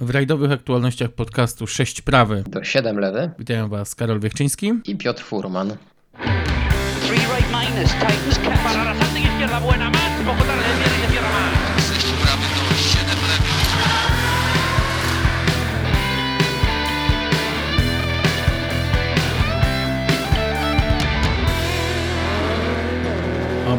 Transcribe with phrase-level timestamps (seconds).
[0.00, 2.44] W rajdowych aktualnościach podcastu 6 prawy.
[2.46, 3.30] Do 7 lewy.
[3.38, 5.76] Witam Was Karol Wiechczyński i Piotr Furman.
[7.06, 8.38] Three right minus, Titans.
[8.64, 11.17] Para la buena, más, poco tarde,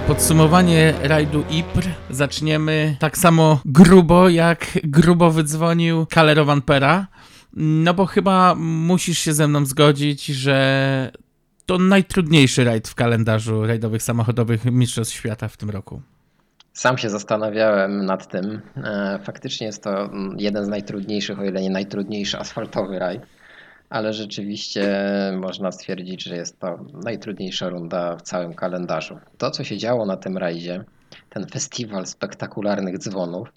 [0.09, 7.07] Podsumowanie rajdu IPR zaczniemy tak samo grubo, jak grubo wydzwonił Kalerowan Pera.
[7.53, 11.11] No bo chyba musisz się ze mną zgodzić, że
[11.65, 16.01] to najtrudniejszy rajd w kalendarzu rajdowych samochodowych Mistrzostw Świata w tym roku.
[16.73, 18.61] Sam się zastanawiałem nad tym.
[18.77, 23.21] E, faktycznie jest to jeden z najtrudniejszych, o ile nie najtrudniejszy asfaltowy rajd
[23.89, 24.91] ale rzeczywiście
[25.37, 29.19] można stwierdzić, że jest to najtrudniejsza runda w całym kalendarzu.
[29.37, 30.83] To, co się działo na tym rajdzie,
[31.29, 33.49] ten festiwal spektakularnych dzwonów,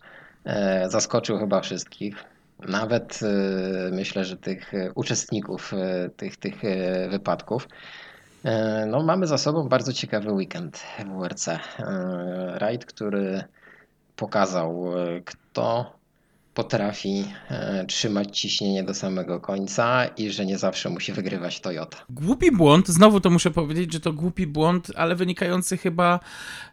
[0.44, 2.24] e, zaskoczył chyba wszystkich.
[2.68, 6.54] Nawet e, myślę, że tych uczestników e, tych, tych
[7.10, 7.68] wypadków.
[8.86, 10.82] No, mamy za sobą bardzo ciekawy weekend
[11.18, 11.48] WRC.
[12.54, 13.44] Rajd, który
[14.16, 14.84] pokazał,
[15.24, 15.92] kto
[16.54, 21.98] potrafi e, trzymać ciśnienie do samego końca i że nie zawsze musi wygrywać Toyota.
[22.10, 26.20] Głupi błąd, znowu to muszę powiedzieć, że to głupi błąd, ale wynikający chyba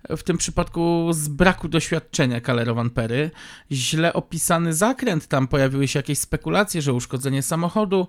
[0.09, 3.31] w tym przypadku z braku doświadczenia Kalerowan Pery.
[3.71, 8.07] Źle opisany zakręt, tam pojawiły się jakieś spekulacje, że uszkodzenie samochodu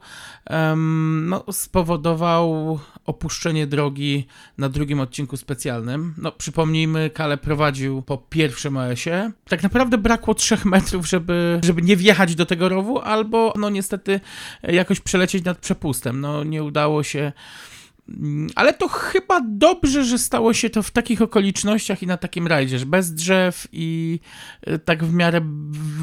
[0.51, 2.79] um, no, spowodował
[3.11, 4.27] opuszczenie drogi
[4.59, 6.15] na drugim odcinku specjalnym.
[6.19, 9.31] No, przypomnijmy, Kale prowadził po pierwszym OS-ie.
[9.49, 14.21] Tak naprawdę brakło 3 metrów, żeby żeby nie wjechać do tego rowu, albo no niestety
[14.63, 16.21] jakoś przelecieć nad przepustem.
[16.21, 17.33] No nie udało się
[18.55, 22.79] ale to chyba dobrze, że stało się to w takich okolicznościach i na takim rajdzie,
[22.79, 24.21] że bez drzew i
[24.69, 25.41] y, tak w miarę,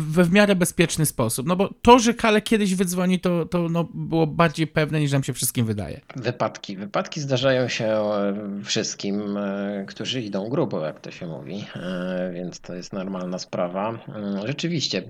[0.09, 1.47] we w miarę bezpieczny sposób.
[1.47, 5.23] No bo to, że Kale kiedyś wydzwoni, to, to no było bardziej pewne niż nam
[5.23, 6.02] się wszystkim wydaje.
[6.16, 6.77] Wypadki.
[6.77, 12.59] Wypadki zdarzają się e, wszystkim, e, którzy idą grubo, jak to się mówi, e, więc
[12.59, 13.99] to jest normalna sprawa.
[14.45, 15.03] Rzeczywiście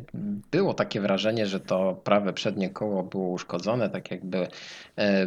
[0.52, 4.48] było takie wrażenie, że to prawe przednie koło było uszkodzone, tak jakby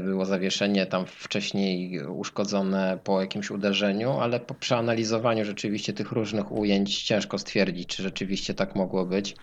[0.00, 6.52] było zawieszenie tam wcześniej wcześniej uszkodzone po jakimś uderzeniu, ale po przeanalizowaniu rzeczywiście tych różnych
[6.52, 9.36] ujęć ciężko stwierdzić, czy rzeczywiście tak mogło być.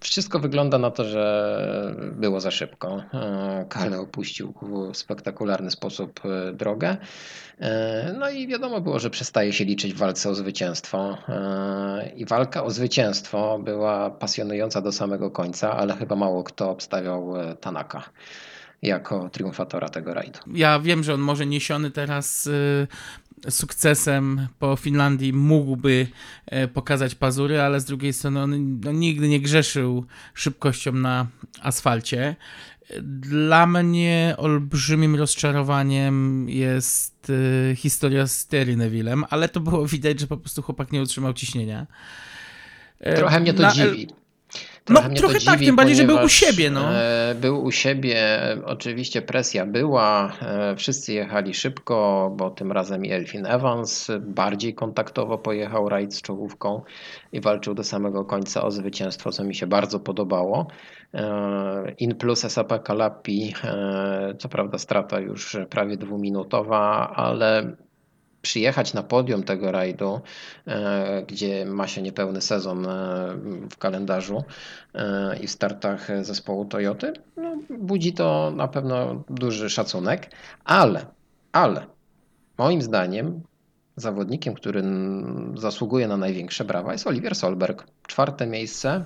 [0.00, 3.02] Wszystko wygląda na to, że było za szybko.
[3.14, 6.96] E, Kale opuścił w spektakularny sposób e, drogę.
[7.60, 11.18] E, no i wiadomo było, że przestaje się liczyć w walce o zwycięstwo.
[12.16, 18.02] I walka o zwycięstwo była pasjonująca do samego końca, ale chyba mało kto obstawiał Tanaka
[18.82, 20.38] jako triumfatora tego rajdu.
[20.54, 22.86] Ja wiem, że on może niesiony teraz y,
[23.50, 26.06] sukcesem po Finlandii mógłby
[26.46, 31.26] e, pokazać pazury, ale z drugiej strony on no, nigdy nie grzeszył szybkością na
[31.62, 32.36] asfalcie.
[33.02, 40.26] Dla mnie olbrzymim rozczarowaniem jest y, historia z Terry Nevillem, ale to było widać, że
[40.26, 41.86] po prostu chłopak nie utrzymał ciśnienia.
[43.00, 44.08] E, Trochę mnie to na, dziwi.
[44.84, 46.70] Trochę no trochę tak, tym bardziej, że był u siebie.
[46.70, 46.94] No.
[46.94, 53.10] E, był u siebie, oczywiście presja była, e, wszyscy jechali szybko, bo tym razem i
[53.10, 56.82] Elfin Evans bardziej kontaktowo pojechał rajd z czołówką
[57.32, 60.66] i walczył do samego końca o zwycięstwo, co mi się bardzo podobało.
[61.14, 63.54] E, in plus SAP Kalapi,
[64.38, 67.76] co prawda strata już prawie dwuminutowa, ale
[68.44, 70.20] przyjechać na podium tego rajdu,
[70.66, 72.90] e, gdzie ma się niepełny sezon e,
[73.70, 74.44] w kalendarzu
[74.94, 80.30] e, i w startach zespołu Toyoty, no, budzi to na pewno duży szacunek,
[80.64, 81.06] ale,
[81.52, 81.86] ale
[82.58, 83.42] moim zdaniem
[83.96, 84.82] zawodnikiem, który
[85.56, 87.86] zasługuje na największe brawa jest Oliver Solberg.
[88.06, 89.04] Czwarte miejsce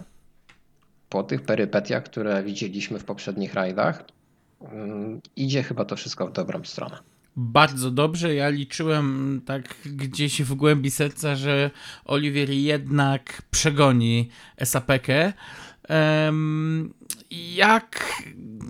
[1.09, 4.05] po tych perypetiach, które widzieliśmy w poprzednich rajdach.
[4.61, 6.99] Mm, idzie chyba to wszystko w dobrą stronę
[7.39, 8.35] bardzo dobrze.
[8.35, 11.71] Ja liczyłem tak gdzieś w głębi serca, że
[12.05, 15.33] Oliwier jednak przegoni Esapekę.
[15.89, 16.95] Um,
[17.55, 18.23] jak,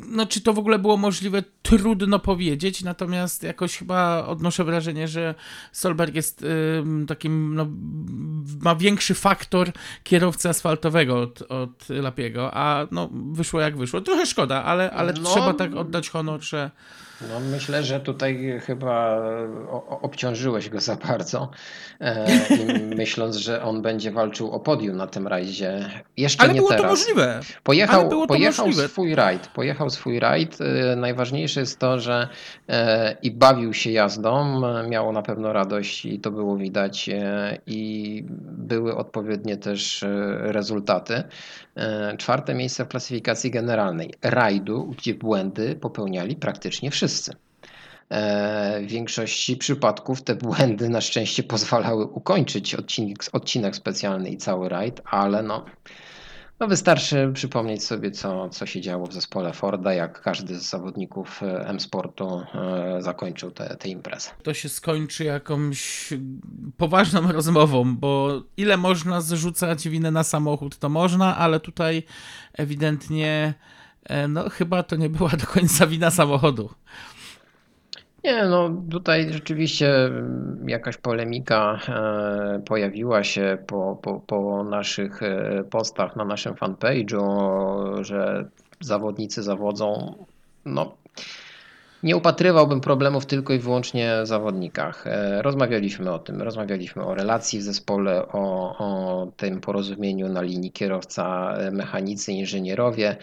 [0.08, 5.35] no czy to w ogóle było możliwe, trudno powiedzieć, natomiast jakoś chyba odnoszę wrażenie, że
[5.73, 6.44] Solberg jest
[6.76, 7.67] um, takim, no,
[8.61, 9.70] ma większy faktor
[10.02, 14.00] kierowcy asfaltowego od, od Lapiego, a no wyszło jak wyszło.
[14.00, 16.70] Trochę szkoda, ale, ale no, trzeba tak oddać honor, że
[17.20, 19.20] no myślę, że tutaj chyba
[19.88, 21.50] obciążyłeś go za bardzo,
[22.00, 22.26] e,
[22.96, 25.90] myśląc, że on będzie walczył o podium na tym rajdzie.
[26.17, 26.82] Jeszcze Ale nie było teraz.
[26.82, 27.40] to możliwe.
[27.62, 28.88] Pojechał, pojechał możliwe.
[28.88, 30.58] swój rajd, pojechał jechał swój rajd.
[30.96, 32.28] Najważniejsze jest to, że
[33.22, 37.10] i bawił się jazdą, miało na pewno radość i to było widać
[37.66, 40.04] i były odpowiednie też
[40.38, 41.22] rezultaty.
[42.19, 47.32] Czwarte miejsce w klasyfikacji generalnej rajdu, gdzie błędy popełniali praktycznie wszyscy.
[48.80, 55.02] W większości przypadków te błędy na szczęście pozwalały ukończyć odcinek, odcinek specjalny i cały rajd,
[55.04, 55.64] ale no,
[56.60, 61.43] no wystarczy przypomnieć sobie, co, co się działo w zespole Forda, jak każdy z zawodników
[61.43, 64.31] e, M-Sportu e, zakończył tę imprezę.
[64.43, 66.08] To się skończy jakąś
[66.76, 72.02] poważną rozmową, bo ile można zrzucać winę na samochód, to można, ale tutaj
[72.52, 73.54] ewidentnie
[74.28, 76.70] no chyba to nie była do końca wina samochodu.
[78.24, 85.64] Nie, no tutaj rzeczywiście mm, jakaś polemika e, pojawiła się po, po, po naszych e,
[85.70, 88.48] postach na naszym fanpage'u, że
[88.80, 90.14] zawodnicy zawodzą.
[90.64, 90.96] No,
[92.02, 95.06] nie upatrywałbym problemów tylko i wyłącznie w zawodnikach.
[95.06, 100.72] E, rozmawialiśmy o tym, rozmawialiśmy o relacji w zespole, o, o tym porozumieniu na linii
[100.72, 103.16] kierowca, mechanicy, inżynierowie.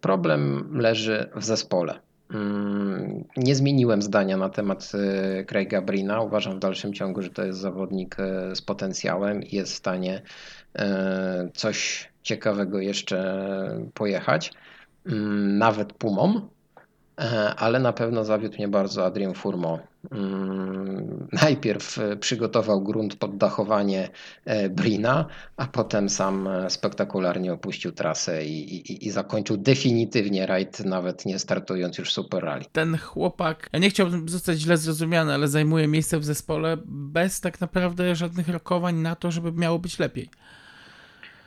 [0.00, 2.00] Problem leży w zespole.
[2.34, 6.20] Mm, nie zmieniłem zdania na temat e, Craiga Brina.
[6.20, 10.22] Uważam w dalszym ciągu, że to jest zawodnik e, z potencjałem i jest w stanie
[10.78, 13.48] e, coś ciekawego jeszcze
[13.94, 14.52] pojechać.
[15.06, 16.48] Mm, nawet Pumą.
[17.20, 19.93] E, ale na pewno zawiódł mnie bardzo Adrian Furmo.
[20.12, 24.08] Mm, najpierw e, przygotował grunt pod dachowanie
[24.44, 31.26] e, Brina, a potem sam spektakularnie opuścił trasę i, i, i zakończył definitywnie rajd, nawet
[31.26, 32.64] nie startując już Super Rally.
[32.72, 37.60] Ten chłopak, ja nie chciałbym zostać źle zrozumiany, ale zajmuje miejsce w zespole bez tak
[37.60, 40.30] naprawdę żadnych rokowań na to, żeby miało być lepiej.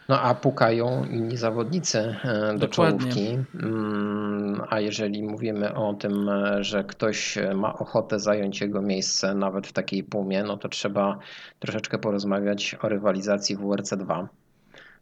[0.10, 3.00] No a pukają inni zawodnicy e, do Dokładnie.
[3.00, 3.38] czołówki.
[3.64, 9.68] Mm, a jeżeli mówimy o tym, e, że ktoś ma ochotę zająć jego miejsce nawet
[9.68, 11.20] w takiej pumie, no to trzeba
[11.60, 14.28] troszeczkę porozmawiać o rywalizacji WRC2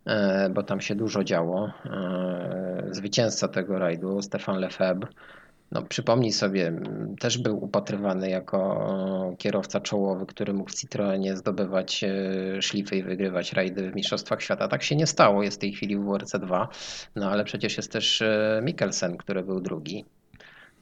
[0.05, 1.71] e, bo tam się dużo działo.
[2.91, 5.07] Zwycięzca tego rajdu, Stefan Lefebvre,
[5.71, 6.73] no, przypomnij sobie,
[7.19, 13.53] też był upatrywany jako kierowca czołowy, który mógł w Citroenie zdobywać e, szlify i wygrywać
[13.53, 14.67] rajdy w Mistrzostwach Świata.
[14.67, 16.67] Tak się nie stało, jest w tej chwili w WRC2,
[17.15, 20.05] no ale przecież jest też e, Mikkelsen, który był drugi.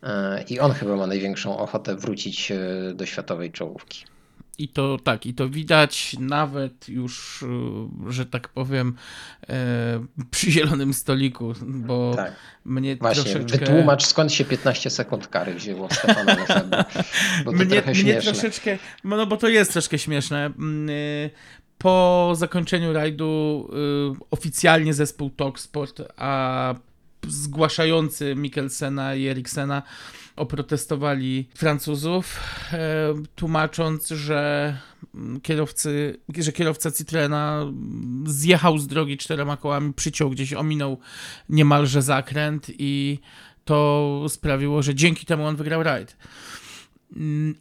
[0.04, 2.52] E, I on chyba ma największą ochotę wrócić
[2.94, 4.13] do światowej czołówki.
[4.58, 7.46] I to tak, i to widać nawet już,
[8.08, 8.96] że tak powiem,
[10.32, 12.34] przy zielonym stoliku, bo tak.
[12.66, 13.58] mnie Właśnie, troszeczkę...
[13.58, 16.36] wytłumacz skąd się 15 sekund kary wzięło Stefana
[17.46, 20.46] bo to mnie, mnie troszeczkę, no bo to jest troszkę śmieszne.
[20.46, 21.30] Mm, y,
[21.78, 23.70] po zakończeniu rajdu
[24.14, 26.76] y, oficjalnie zespół Talksport, a
[27.28, 29.84] zgłaszający Mikkelsena i Eriksena
[30.36, 32.40] oprotestowali Francuzów,
[32.74, 34.78] e, tłumacząc, że
[35.44, 37.66] kierowcy, że kierowca Citroena
[38.26, 41.00] zjechał z drogi czterema kołami, przyciął gdzieś, ominął
[41.50, 43.20] niemalże zakręt i
[43.66, 46.18] to sprawiło, że dzięki temu on wygrał rajd.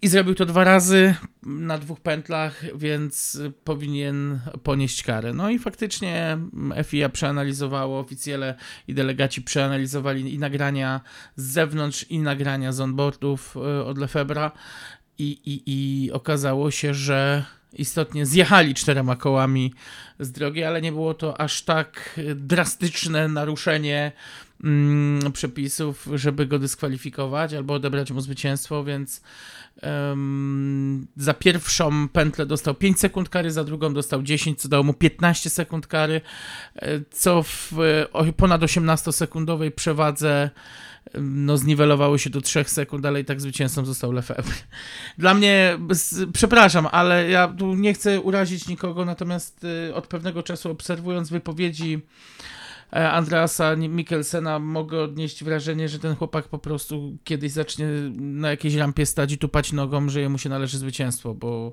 [0.02, 5.32] I zrobił to dwa razy na dwóch pętlach, więc powinien ponieść karę.
[5.32, 6.38] No i faktycznie
[6.84, 8.54] FIA przeanalizowało, oficjele
[8.88, 11.00] i delegaci przeanalizowali i nagrania
[11.36, 14.52] z zewnątrz, i nagrania z onboardów e, od Lefebra
[15.18, 19.74] i, i, i okazało się, że istotnie zjechali czterema kołami
[20.20, 24.12] z drogi, ale nie było to aż tak drastyczne naruszenie
[24.64, 29.22] mm, przepisów, żeby go dyskwalifikować albo odebrać mu zwycięstwo, więc
[29.82, 34.94] um, za pierwszą pętlę dostał 5 sekund kary, za drugą dostał 10, co dało mu
[34.94, 36.20] 15 sekund kary,
[36.76, 37.72] e, co w
[38.36, 40.50] ponad 18-sekundowej przewadze
[41.20, 44.54] no, zniwelowały się do 3 sekund, ale i tak zwycięzcą został Lefebvre.
[45.18, 45.78] Dla mnie,
[46.32, 51.94] przepraszam, ale ja tu nie chcę urazić nikogo, natomiast y, od pewnego czasu obserwując wypowiedzi
[51.94, 52.61] e,
[52.92, 59.06] Andreasa Mikkelsena mogę odnieść wrażenie, że ten chłopak po prostu kiedyś zacznie na jakiejś rampie
[59.06, 61.72] stać i tupać nogą, że jemu się należy zwycięstwo, bo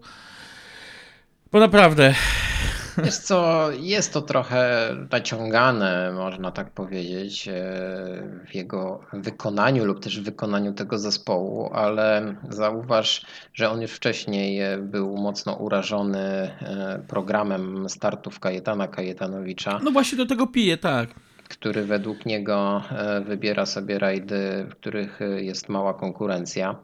[1.51, 2.15] bo naprawdę
[3.03, 7.53] Wiesz co, jest to trochę naciągane, można tak powiedzieć, e,
[8.47, 14.61] w jego wykonaniu lub też w wykonaniu tego zespołu, ale zauważ, że on już wcześniej
[14.77, 19.79] był mocno urażony e, programem startów Kajetana Kajetanowicza.
[19.83, 21.09] No właśnie do tego pije, tak
[21.49, 26.75] który według niego e, wybiera sobie rajdy, w których jest mała konkurencja.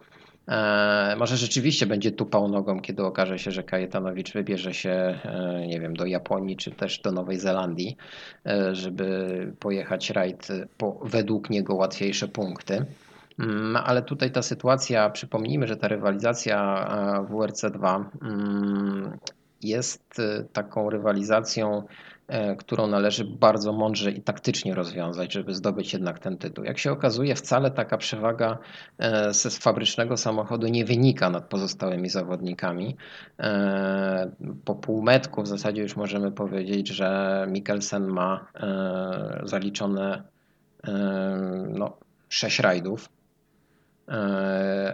[0.47, 5.79] E, może rzeczywiście będzie tupał nogą, kiedy okaże się, że Kajetanowicz wybierze się, e, nie
[5.79, 7.97] wiem, do Japonii czy też do Nowej Zelandii,
[8.45, 10.47] e, żeby pojechać rajd
[10.77, 12.85] po według niego łatwiejsze punkty.
[13.39, 16.87] Mm, ale tutaj ta sytuacja, przypomnijmy, że ta rywalizacja
[17.29, 19.17] e, WRC2 mm,
[19.61, 20.21] jest
[20.53, 21.83] taką rywalizacją
[22.57, 26.65] którą należy bardzo mądrze i taktycznie rozwiązać, żeby zdobyć jednak ten tytuł.
[26.65, 28.57] Jak się okazuje, wcale taka przewaga
[28.97, 32.95] e, ze fabrycznego samochodu nie wynika nad pozostałymi zawodnikami.
[33.39, 34.31] E,
[34.65, 38.47] po półmetku w zasadzie już możemy powiedzieć, że Mikkelsen ma
[39.43, 40.23] zaliczone
[41.69, 41.97] no,
[42.29, 43.09] 6 rajdów.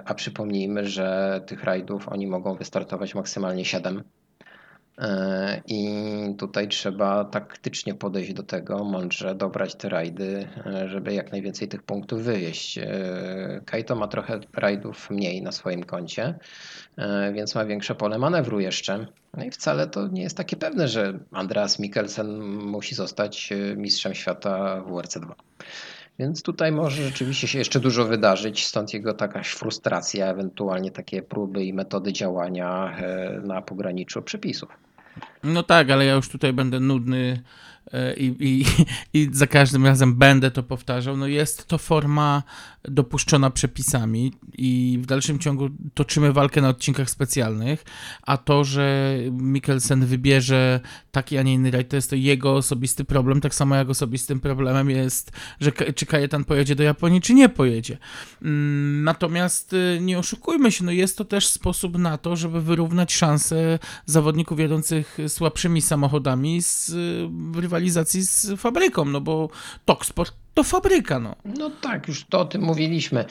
[0.06, 4.04] A przypomnijmy, że tych rajdów oni mogą wystartować maksymalnie 7
[5.02, 5.90] E, I
[6.41, 11.83] tutaj trzeba taktycznie podejść do tego, mądrze dobrać te rajdy, e, żeby jak najwięcej tych
[11.83, 12.77] punktów wywieźć.
[12.77, 16.39] E, Kaito ma trochę rajdów mniej na swoim koncie,
[17.33, 19.07] więc ma większe pole manewru jeszcze.
[19.38, 24.81] No i wcale to nie jest takie pewne, że Andreas Mikkelsen musi zostać mistrzem świata
[24.81, 25.31] w WRC2.
[26.19, 31.65] Więc tutaj może rzeczywiście się jeszcze dużo wydarzyć, stąd jego taka frustracja, ewentualnie takie próby
[31.65, 32.98] i metody działania
[33.43, 34.90] na pograniczu przepisów.
[35.44, 37.41] No tak, ale ja już tutaj będę nudny
[38.18, 38.66] i, i,
[39.20, 41.18] i za każdym razem będę to powtarzał.
[41.18, 42.44] No jest to forma
[42.84, 47.84] dopuszczona przepisami i w dalszym ciągu toczymy walkę na odcinkach specjalnych,
[48.22, 50.80] a to, że Mikkelsen wybierze
[51.12, 54.40] taki, a nie inny rajd, to jest to jego osobisty problem, tak samo jak osobistym
[54.40, 57.98] problemem jest, że czy Kajetan pojedzie do Japonii, czy nie pojedzie.
[58.42, 63.14] Mm, natomiast y, nie oszukujmy się, no jest to też sposób na to, żeby wyrównać
[63.14, 66.92] szanse zawodników jadących słabszymi samochodami z,
[67.52, 69.50] w rywalizacji z fabryką, no bo
[69.86, 71.36] Toksport to fabryka, no.
[71.46, 73.25] No tak, już to o tym mówiliśmy.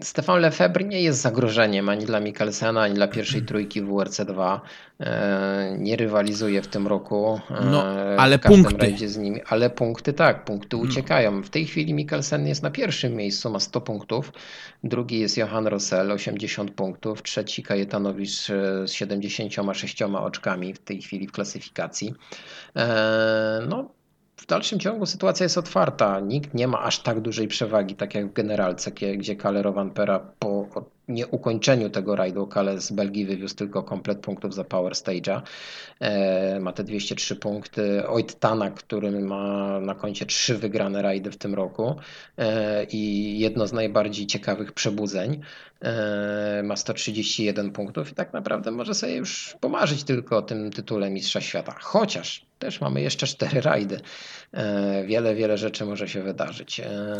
[0.00, 4.60] Stefan Lefebvre nie jest zagrożeniem ani dla Mikkelsena, ani dla pierwszej trójki WRC2.
[5.00, 7.40] E, nie rywalizuje w tym roku.
[7.50, 7.84] E, no,
[8.18, 9.08] ale punkty.
[9.08, 9.40] z nimi.
[9.42, 10.82] Ale punkty tak, punkty no.
[10.82, 11.42] uciekają.
[11.42, 14.32] W tej chwili Mikkelsen jest na pierwszym miejscu, ma 100 punktów.
[14.84, 17.22] Drugi jest Johan Rossell, 80 punktów.
[17.22, 22.14] Trzeci Kajetanowicz e, z 76 oczkami w tej chwili w klasyfikacji.
[23.68, 23.90] No,
[24.42, 26.20] w dalszym ciągu sytuacja jest otwarta.
[26.20, 30.66] Nikt nie ma aż tak dużej przewagi, tak jak w generalce, gdzie Kalle Rovanpera po
[31.08, 35.42] nieukończeniu tego rajdu, Kalle z Belgii wywiózł tylko komplet punktów za Power Stage'a.
[36.00, 38.08] E, ma te 203 punkty.
[38.08, 41.96] Oit Tanak, który ma na koncie trzy wygrane rajdy w tym roku
[42.38, 45.40] e, i jedno z najbardziej ciekawych przebudzeń.
[45.82, 51.10] E, ma 131 punktów i tak naprawdę może sobie już pomarzyć tylko o tym tytule
[51.10, 51.74] Mistrza Świata.
[51.80, 54.00] Chociaż też mamy jeszcze cztery rajdy.
[54.52, 56.80] E, wiele, wiele rzeczy może się wydarzyć.
[56.80, 57.16] E,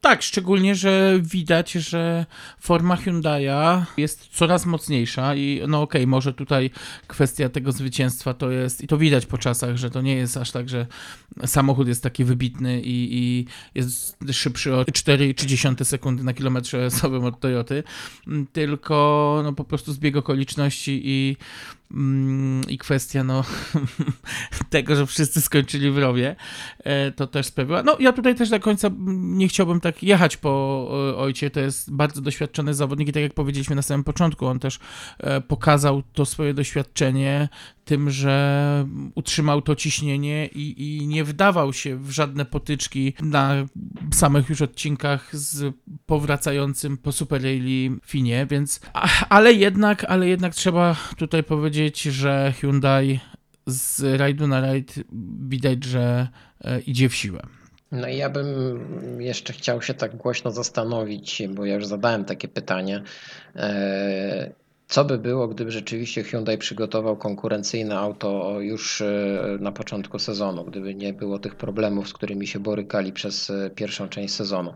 [0.00, 2.26] tak, szczególnie, że widać, że
[2.60, 6.70] forma Hyundai'a jest coraz mocniejsza i no okej, okay, może tutaj
[7.06, 10.50] kwestia tego zwycięstwa to jest, i to widać po czasach, że to nie jest aż
[10.50, 10.86] tak, że
[11.46, 17.40] samochód jest taki wybitny i, i jest szybszy o 4,3 sekundy na kilometrze osowym od
[17.40, 17.82] Toyoty,
[18.52, 21.36] tylko no po prostu zbieg okoliczności i
[22.68, 23.44] i kwestia no,
[24.70, 26.36] tego, że wszyscy skończyli w rowie,
[26.78, 27.82] e, to też sprawiła.
[27.82, 31.92] No ja tutaj też do końca nie chciałbym tak jechać po e, ojcie, to jest
[31.92, 34.78] bardzo doświadczony zawodnik i tak jak powiedzieliśmy na samym początku, on też
[35.18, 37.48] e, pokazał to swoje doświadczenie
[37.90, 43.66] tym, że utrzymał to ciśnienie i, i nie wdawał się w żadne potyczki na
[44.14, 45.74] samych już odcinkach z
[46.06, 48.80] powracającym po Super Rally Finie, więc
[49.28, 53.20] ale jednak, ale jednak trzeba tutaj powiedzieć, że Hyundai
[53.66, 54.94] z rajdu na rajd
[55.48, 56.28] widać, że
[56.64, 57.42] e, idzie w siłę.
[57.92, 58.46] No i ja bym
[59.20, 63.02] jeszcze chciał się tak głośno zastanowić, bo ja już zadałem takie pytanie.
[64.90, 70.94] Co by było, gdyby rzeczywiście Hyundai przygotował konkurencyjne auto już e, na początku sezonu, gdyby
[70.94, 74.74] nie było tych problemów, z którymi się borykali przez e, pierwszą część sezonu?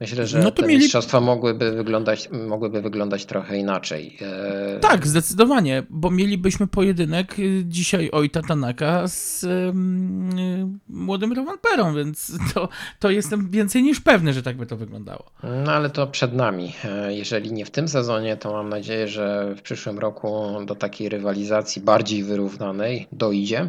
[0.00, 0.82] Myślę, że no te mieli...
[0.82, 4.16] mistrzostwa mogłyby wyglądać, mogłyby wyglądać trochę inaczej.
[4.22, 12.68] E, tak, zdecydowanie, bo mielibyśmy pojedynek dzisiaj Ojta Tanaka z um, młodym Rovanperą, więc to,
[12.98, 15.24] to jestem więcej niż pewny, że tak by to wyglądało.
[15.64, 16.72] No ale to przed nami.
[17.08, 21.82] Jeżeli nie w tym sezonie, to mam nadzieję, że w przyszłym roku do takiej rywalizacji
[21.82, 23.68] bardziej wyrównanej dojdzie,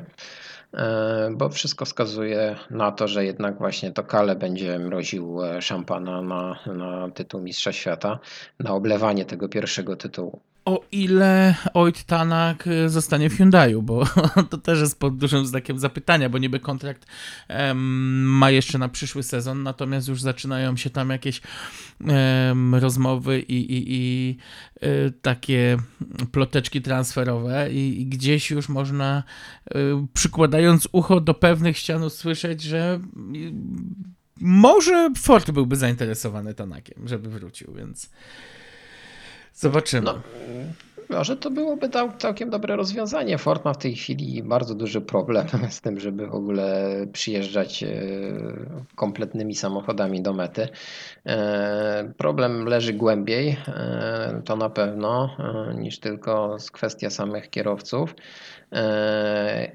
[0.74, 6.22] e, bo wszystko wskazuje na to, że jednak właśnie to Kale będzie mroził e, szampana
[6.22, 8.20] na, na tytuł Mistrza Świata,
[8.60, 10.40] na oblewanie tego pierwszego tytułu.
[10.66, 14.06] O ile Oit Tanak y, zostanie w Hyundaiu, bo
[14.50, 17.06] to też jest pod dużym znakiem zapytania, bo niby kontrakt
[17.76, 21.42] ma jeszcze na przyszły sezon, natomiast już zaczynają się tam jakieś
[22.72, 24.38] rozmowy i, i, i
[24.84, 25.78] y, takie
[26.32, 29.24] ploteczki transferowe i, i gdzieś już można
[29.76, 29.78] y,
[30.14, 33.00] przykładając ucho do pewnych ścian usłyszeć, że
[34.42, 38.10] może Ford byłby zainteresowany Tanakiem, żeby wrócił, więc
[39.56, 40.06] zobaczymy.
[40.06, 40.22] No,
[41.10, 43.38] może to byłoby cał- całkiem dobre rozwiązanie.
[43.38, 47.90] Ford ma w tej chwili bardzo duży problem z tym, żeby w ogóle przyjeżdżać e,
[48.96, 50.68] kompletnymi samochodami do mety.
[51.26, 55.38] E, Problem leży głębiej, e, to na pewno,
[55.76, 58.16] niż tylko kwestia samych kierowców.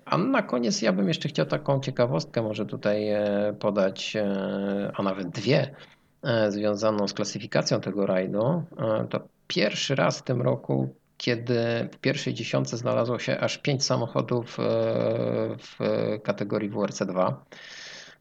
[0.04, 3.06] A na koniec ja bym jeszcze chciał taką ciekawostkę może tutaj
[3.58, 4.16] podać,
[4.94, 5.74] a nawet dwie,
[6.48, 8.62] związaną z klasyfikacją tego rajdu.
[9.10, 9.20] To
[9.54, 14.62] pierwszy raz w tym roku, kiedy w pierwszej dziesiątce znalazło się aż pięć samochodów e,
[15.58, 15.78] w
[16.22, 17.32] kategorii WRC2.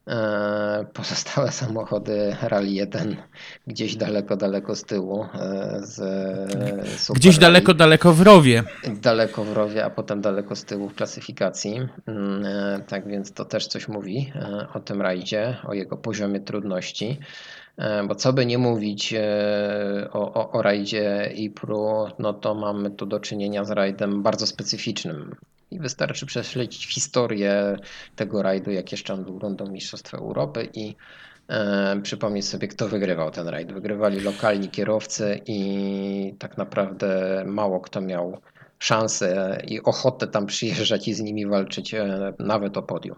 [0.08, 3.16] E, Pozostałe samochody Rally 1
[3.66, 5.26] gdzieś daleko, daleko z tyłu.
[5.34, 5.96] e, Z
[7.00, 7.40] Super Gdzieś Rally.
[7.52, 8.62] daleko, daleko w rowie.
[9.02, 11.80] Daleko w rowie, a potem daleko z tyłu w klasyfikacji.
[12.06, 14.32] Mm, Tak więc to też coś mówi
[14.74, 17.18] o tym rajdzie, o jego poziomie trudności.
[17.80, 22.90] E, Bo co by nie mówić e, o, o, o rajdzie IPRU, no to mamy
[22.90, 25.34] tu do czynienia z rajdem bardzo specyficznym.
[25.70, 27.76] I wystarczy prześledzić historię
[28.16, 30.94] tego rajdu, jak jeszcze on był rundą Mistrzostwa Europy i
[31.48, 33.72] e, przypomnieć sobie, kto wygrywał ten rajd.
[33.72, 38.40] Wygrywali lokalni kierowcy i tak naprawdę mało kto miał
[38.78, 43.16] szansę i ochotę tam przyjeżdżać i z nimi walczyć, e, nawet o podium.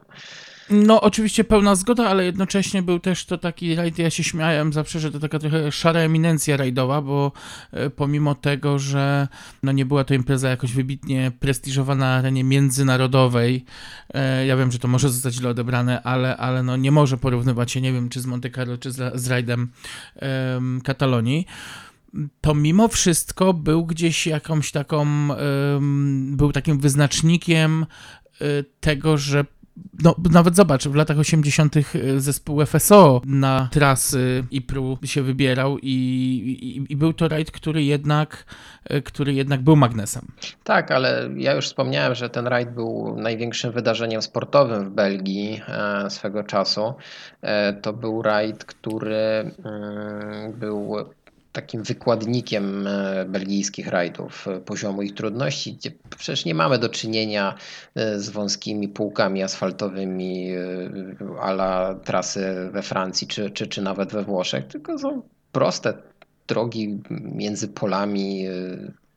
[0.70, 5.00] No, oczywiście pełna zgoda, ale jednocześnie był też to taki rajd, ja się śmiałem zawsze,
[5.00, 7.32] że to taka trochę szara eminencja rajdowa, bo
[7.72, 9.28] e, pomimo tego, że
[9.62, 13.64] no nie była to impreza jakoś wybitnie prestiżowa na arenie międzynarodowej,
[14.14, 17.72] e, ja wiem, że to może zostać źle odebrane, ale, ale no nie może porównywać
[17.72, 19.68] się, nie wiem, czy z Monte Carlo, czy z, z rajdem
[20.16, 21.46] em, Katalonii.
[22.40, 27.86] To mimo wszystko był gdzieś jakąś taką, em, był takim wyznacznikiem
[28.40, 28.44] e,
[28.80, 29.44] tego, że
[30.02, 31.74] no, nawet zobacz, w latach 80.
[32.16, 38.44] zespół FSO na trasy IPRU się wybierał i, i, i był to rajd, który jednak,
[38.84, 40.26] e, który jednak był magnesem.
[40.64, 46.10] Tak, ale ja już wspomniałem, że ten rajd był największym wydarzeniem sportowym w Belgii e,
[46.10, 46.94] swego czasu.
[47.42, 50.96] E, To był rajd, który mm, był
[51.52, 57.54] takim wykładnikiem e, belgijskich rajdów, e, poziomu ich trudności, gdzie przecież nie mamy do czynienia
[57.94, 60.48] e, z wąskimi półkami asfaltowymi
[61.40, 65.94] ala trasy we Francji czy, czy, czy nawet we Włoszech, tylko są proste
[66.46, 68.46] drogi między polami,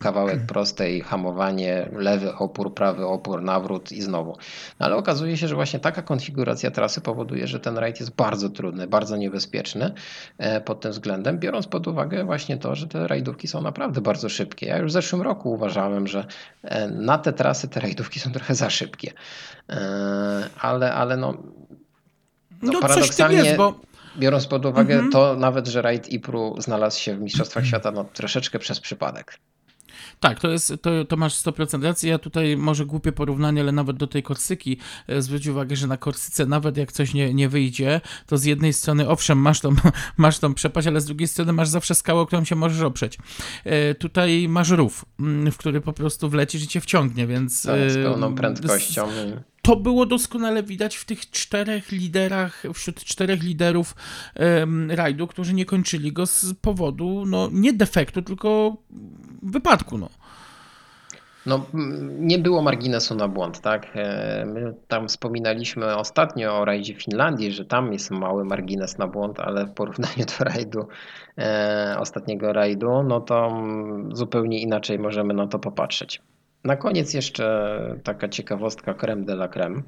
[0.05, 4.37] kawałek prostej, hamowanie, lewy opór, prawy opór, nawrót i znowu.
[4.79, 8.49] No ale okazuje się, że właśnie taka konfiguracja trasy powoduje, że ten rajd jest bardzo
[8.49, 9.93] trudny, bardzo niebezpieczny
[10.37, 14.29] e, pod tym względem, biorąc pod uwagę właśnie to, że te rajdówki są naprawdę bardzo
[14.29, 14.65] szybkie.
[14.67, 16.25] Ja już w zeszłym roku uważałem, że
[16.63, 19.11] e, na te trasy te rajdówki są trochę za szybkie.
[19.69, 21.33] E, Ale, ale no,
[22.61, 23.79] No, no paradoksalnie jest, bo
[24.17, 25.11] biorąc pod uwagę Mhm.
[25.11, 29.39] to nawet, że rajd IPRU znalazł się w Mistrzostwach Świata no, troszeczkę przez przypadek.
[30.19, 32.09] Tak, to jest, to, to masz 100% racji.
[32.09, 34.77] Ja tutaj może głupie porównanie, ale nawet do tej Korsyki
[35.07, 38.73] e, zwróć uwagę, że na Korsyce nawet jak coś nie, nie wyjdzie, to z jednej
[38.73, 39.75] strony owszem masz tą,
[40.17, 43.17] masz tą przepaść, ale z drugiej strony masz zawsze skałę, o którą się możesz oprzeć.
[43.63, 47.63] E, tutaj masz rów, mm, w który po prostu wlecisz i cię wciągnie, więc...
[47.63, 49.07] Tak, z e, pełną prędkością.
[49.61, 53.95] to było doskonale widać w tych czterech liderach, wśród czterech liderów
[54.35, 58.77] em, rajdu, którzy nie kończyli go z powodu, no nie defektu, tylko
[59.51, 60.09] wypadku, no.
[61.45, 61.65] No,
[62.19, 63.87] nie było marginesu na błąd, tak?
[63.95, 69.39] E, My tam wspominaliśmy ostatnio o rajdzie Finlandii, że tam jest mały margines na błąd,
[69.39, 70.87] ale w porównaniu do rajdu,
[71.37, 73.63] e, ostatniego rajdu, no to
[74.11, 76.21] zupełnie inaczej możemy na to popatrzeć.
[76.63, 79.81] Na koniec jeszcze taka ciekawostka creme de la creme,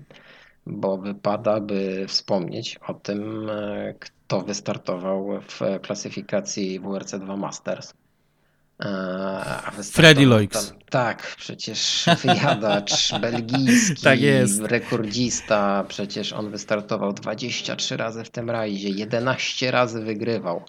[0.66, 7.94] bo wypada by wspomnieć o tym, e, kto wystartował w klasyfikacji WRC2 Masters.
[8.80, 8.86] E,
[9.78, 10.74] wystartował Freddy Loix.
[10.90, 14.62] Tak, przecież wyjadacz belgijski, Tak jest.
[14.62, 20.62] rekordzista, przecież on wystartował 23 razy w tym rajdzie, 11 razy wygrywał.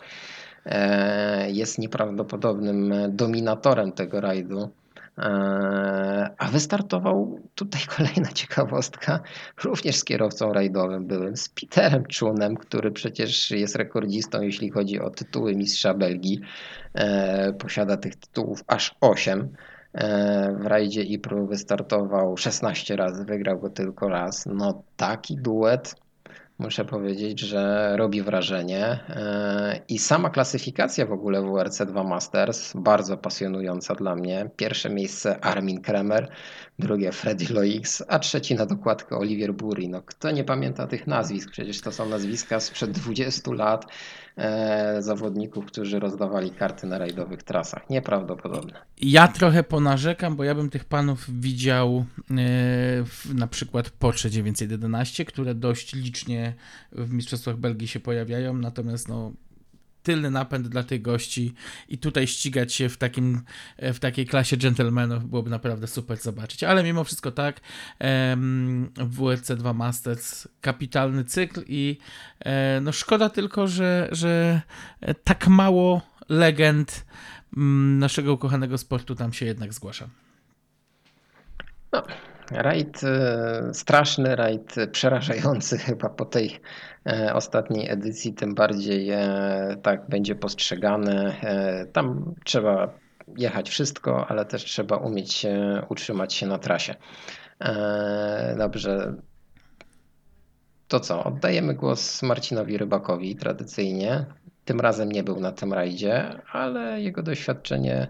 [0.66, 4.71] E, Jest nieprawdopodobnym dominatorem tego rajdu.
[5.18, 9.20] E, a wystartował tutaj kolejna ciekawostka,
[9.64, 15.11] również z kierowcą rajdowym byłym, z Peterem Czunem, który przecież jest rekordzistą, jeśli chodzi o
[15.11, 16.40] tytuły mistrza Belgii.
[16.94, 19.48] E, posiada tych tytułów aż 8.
[19.94, 24.46] E, w rajdzie IPRU wystartował 16 razy, wygrał go tylko raz.
[24.46, 25.94] No taki duet
[26.59, 28.85] muszę powiedzieć, że robi wrażenie.
[28.85, 34.51] E, I sama klasyfikacja w ogóle WRC 2 Masters, bardzo pasjonująca dla mnie.
[34.57, 36.29] Pierwsze miejsce Armin Kremer,
[36.79, 39.88] drugie Freddy Loix, a trzeci na dokładkę Olivier Bury.
[39.88, 41.51] No, kto nie pamięta tych nazwisk?
[41.51, 43.87] Przecież to są nazwiska sprzed 20 lat
[44.38, 47.90] e, zawodników, którzy rozdawali karty na rajdowych trasach.
[47.90, 48.72] Nieprawdopodobne.
[49.01, 52.05] Ja trochę ponarzekam, bo ja bym tych panów widział e,
[53.05, 56.55] w, na przykład Porsche 911, które dość licznie
[56.92, 59.33] w Mistrzostwach Belgii się pojawiają, natomiast no
[60.09, 61.55] tylny napęd dla tych gości
[61.88, 63.42] i tutaj ścigać się w, takim,
[63.79, 66.64] w takiej klasie gentlemanów byłoby naprawdę super zobaczyć.
[66.64, 67.61] Ale mimo wszystko tak,
[68.97, 71.99] WRC 2 Masters kapitalny cykl i
[72.40, 74.61] e, no szkoda tylko, że, że
[75.25, 77.07] tak mało legend
[77.57, 80.09] mm, naszego ukochanego sportu tam się jednak zgłasza.
[81.92, 82.03] No,
[82.50, 86.61] rajd e, straszny, rajd przerażający chyba po tej
[87.06, 91.34] e, ostatniej edycji, tym bardziej e, tak będzie postrzegany.
[91.92, 92.94] Tam trzeba
[93.37, 95.46] jechać wszystko, ale też trzeba umieć
[95.88, 96.94] utrzymać się na trasie.
[98.58, 99.14] Dobrze.
[100.88, 101.24] To co?
[101.24, 104.26] Oddajemy głos Marcinowi Rybakowi tradycyjnie.
[104.68, 108.09] Tym razem nie był na tym rajdzie, ale jego doświadczenie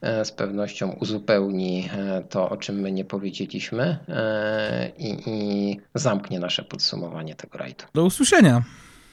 [0.00, 6.40] e, z pewnością uzupełni e, to, o czym my nie powiedzieliśmy e, i, i zamknie
[6.40, 7.84] nasze podsumowanie tego rajdu.
[7.94, 8.64] Do usłyszenia.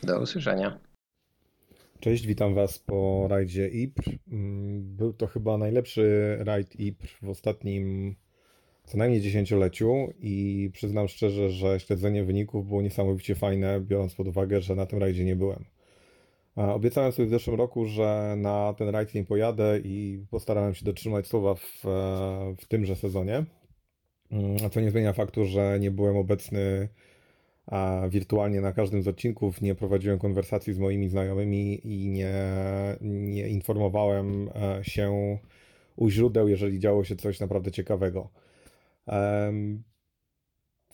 [0.03, 0.79] Do usłyszenia.
[1.99, 4.03] Cześć, witam Was po rajdzie IPR.
[4.31, 8.15] Mm, był to chyba najlepszy rajd IPR w ostatnim
[8.83, 14.61] co najmniej dziesięcioleciu i przyznam szczerze, że śledzenie wyników było niesamowicie fajne, biorąc pod uwagę,
[14.61, 15.76] że na tym rajdzie nie byłem.
[16.57, 21.27] Obiecałem sobie w zeszłym roku, że na ten rajd nie pojadę i postarałem się dotrzymać
[21.27, 21.83] słowa w,
[22.57, 23.45] w tymże sezonie.
[24.31, 26.89] Mm, co nie zmienia faktu, że nie byłem obecny
[28.09, 32.33] wirtualnie na każdym z odcinków, nie prowadziłem konwersacji z moimi znajomymi i nie,
[33.01, 35.37] nie informowałem e, się
[35.95, 38.29] u źródeł, jeżeli działo się coś naprawdę ciekawego.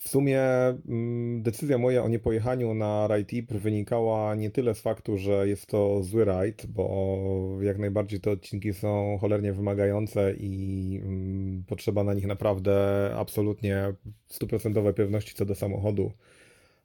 [0.04, 0.40] W sumie
[0.88, 5.66] mm, decyzja moja o niepojechaniu na Ride Ip wynikała nie tyle z faktu, że jest
[5.66, 12.14] to zły rajd, bo jak najbardziej te odcinki są cholernie wymagające i mm, potrzeba na
[12.14, 13.94] nich naprawdę absolutnie
[14.28, 16.12] stuprocentowej pewności co do samochodu.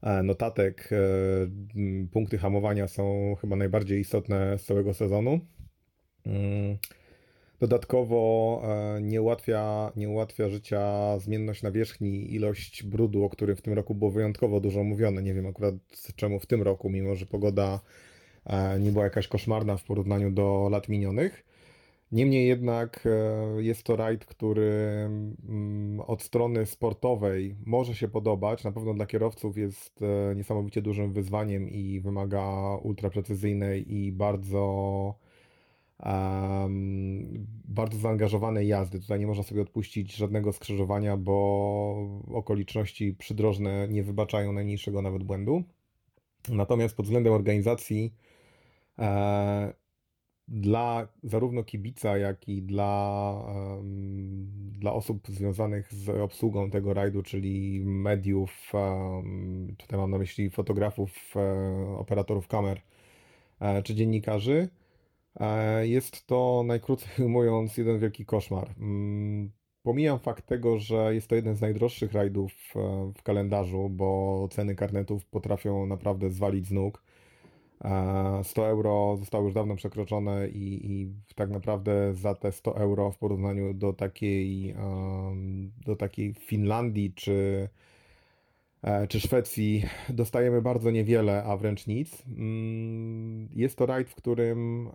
[0.01, 0.97] E, notatek, e,
[1.75, 5.39] mm, punkty hamowania są chyba najbardziej istotne z całego sezonu.
[7.60, 13.74] Dodatkowo e, nie ułatwia, nie ułatwia życia zmienność nawierzchni, ilość brudu, o którym w tym
[13.74, 15.24] roku było wyjątkowo dużo mówione.
[15.24, 15.76] Nie wiem akurat
[16.15, 17.80] czemu w tym roku, mimo że pogoda
[18.45, 21.45] e, nie była jakaś koszmarna w porównaniu do lat minionych.
[22.12, 24.72] Niemniej jednak e, jest to rajd, który
[25.50, 28.63] mm, od strony sportowej może się podobać.
[28.63, 30.00] Na pewno dla kierowców jest
[30.36, 35.29] niesamowicie dużym wyzwaniem i wymaga ultraprecyzyjnej i bardzo
[36.05, 38.99] um, bardzo zaangażowanej jazdy.
[38.99, 45.63] Tutaj nie można sobie odpuścić żadnego skrzyżowania, bo okoliczności przydrożne nie wybaczają najmniejszego nawet błędu.
[46.49, 48.13] Natomiast pod względem organizacji
[48.99, 49.73] e,
[50.47, 53.33] dla zarówno kibica, jak i dla,
[54.71, 58.71] dla osób związanych z obsługą tego rajdu, czyli mediów,
[59.77, 62.81] tutaj mam na myśli fotografów, e, operatorów kamer
[63.59, 64.69] e, czy dziennikarzy,
[65.82, 68.69] jest to najkrócej mówiąc jeden wielki koszmar.
[68.80, 69.52] Mm,
[69.84, 74.75] pomijam fakt tego, że jest to jeden z najdroższych rajdów e, w kalendarzu, bo ceny
[74.75, 77.04] karnetów potrafią naprawdę zwalić z nóg.
[78.43, 83.12] 100 e, euro zostało już dawno przekroczone i, i, tak naprawdę za te 100 euro
[83.12, 84.75] w porównaniu do takiej,
[85.86, 87.69] do takiej Finlandii czy
[88.82, 92.23] E, czy Szwecji dostajemy bardzo niewiele, a wręcz nic.
[93.60, 94.89] Jest to rajd, w którym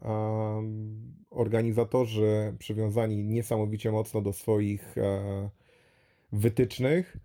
[1.30, 5.50] organizatorzy przywiązani niesamowicie mocno do swoich e,
[6.32, 7.16] wytycznych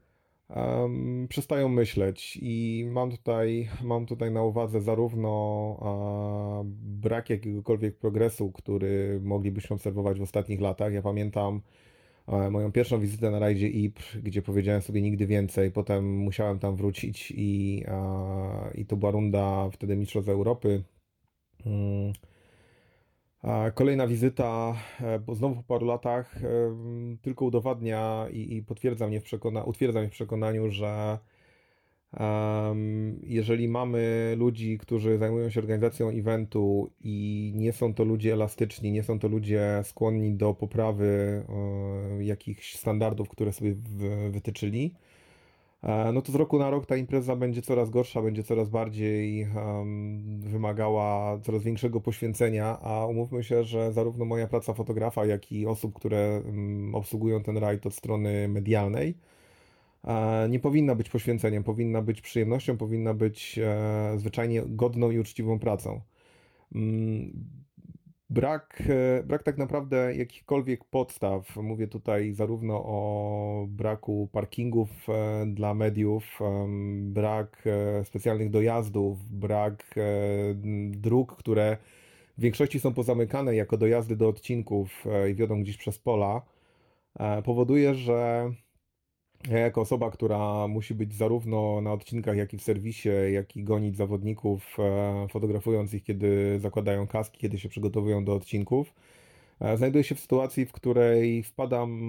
[1.29, 9.73] przestają myśleć i mam tutaj, mam tutaj na uwadze zarówno brak jakiegokolwiek progresu, który moglibyśmy
[9.73, 10.93] obserwować w ostatnich latach.
[10.93, 11.61] Ja pamiętam
[12.51, 15.71] moją pierwszą wizytę na rajdzie IPR, gdzie powiedziałem sobie nigdy więcej.
[15.71, 17.83] Potem musiałem tam wrócić i,
[18.75, 20.83] i to była runda wtedy Mistrzostw Europy.
[21.65, 22.13] Mm.
[23.75, 26.47] Kolejna wizyta, e, bo znowu po paru latach, e,
[27.21, 31.17] tylko udowadnia i, i potwierdza mnie w przekona, utwierdza mnie w przekonaniu, że
[32.13, 38.91] em, jeżeli mamy ludzi, którzy zajmują się organizacją eventu i nie są to ludzie elastyczni,
[38.91, 41.43] nie są to ludzie skłonni do poprawy
[42.19, 44.93] e, jakichś standardów, które sobie w- wytyczyli,
[46.13, 50.41] No to z roku na rok ta impreza będzie coraz gorsza, będzie coraz bardziej em,
[50.41, 55.93] wymagała coraz większego poświęcenia, a umówmy się, że zarówno moja praca fotografa, jak i osób,
[55.93, 59.17] które mm, obsługują ten rajd od strony medialnej,
[60.03, 65.59] e, nie powinna być poświęceniem, powinna być przyjemnością, powinna być e, zwyczajnie godną i uczciwą
[65.59, 66.01] pracą.
[68.29, 71.55] Brak, e, brak tak naprawdę jakichkolwiek podstaw.
[71.55, 76.39] Mówię tutaj zarówno o braku parkingów e, dla mediów,
[76.99, 79.95] brak e, specjalnych dojazdów, brak
[80.91, 81.77] dróg, które
[82.37, 86.41] w większości są pozamykane jako dojazdy do odcinków i wiodą gdzieś przez pola,
[87.43, 88.51] powoduje, że
[89.47, 93.63] ja jako osoba, która musi być zarówno na odcinkach, jak i w serwisie, jak i
[93.63, 98.93] gonić zawodników, e, fotografując ich, kiedy zakładają kaski, kiedy się przygotowują do odcinków,
[99.59, 101.99] e, znajduję się w sytuacji, w której wpadam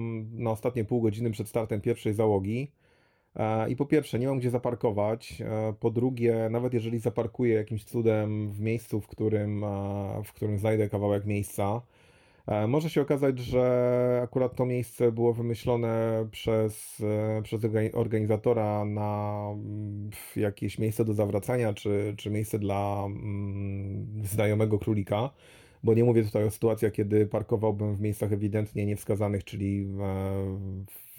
[0.43, 2.71] na ostatnie pół godziny przed startem pierwszej załogi.
[3.35, 5.43] e, I po pierwsze, nie mam gdzie zaparkować.
[5.79, 9.65] Po drugie, nawet jeżeli zaparkuję jakimś cudem w miejscu, w którym,
[10.25, 11.81] w którym znajdę kawałek miejsca,
[12.67, 17.01] Może się okazać, że akurat to miejsce było wymyślone przez,
[17.37, 24.25] e, przez organi- organizatora na mm, jakieś miejsce do zawracania, czy, czy miejsce dla mm,
[24.25, 25.29] znajomego królika.
[25.83, 29.85] Bo nie mówię tutaj o sytuacjach, kiedy parkowałbym w miejscach ewidentnie niewskazanych, czyli e,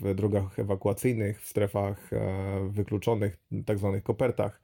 [0.00, 4.60] w drogach ewakuacyjnych, w strefach e, wykluczonych, tak zwanych kopertach.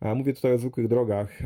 [0.00, 1.42] E, Mówię tutaj o zwykłych drogach.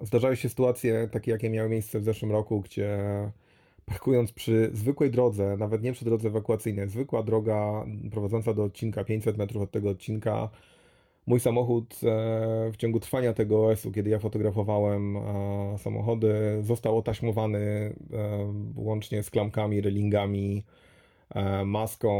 [0.00, 2.98] Zdarzały się sytuacje takie, jakie miały miejsce w zeszłym roku, gdzie
[3.86, 9.36] parkując przy zwykłej drodze, nawet nie przy drodze ewakuacyjnej, zwykła droga prowadząca do odcinka 500
[9.36, 10.48] metrów od tego odcinka,
[11.26, 17.58] mój samochód e, w ciągu trwania tego OS-u, kiedy ja fotografowałem e, samochody, został otaśmowany
[17.58, 17.92] e,
[18.76, 20.64] łącznie z klamkami, relingami,
[21.64, 22.10] maską.